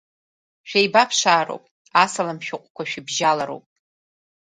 Шәеибаԥшаароуп, 0.69 1.63
асалам 2.03 2.39
шәыҟәқәа 2.45 2.83
шәыбжьалароуп… 2.89 3.65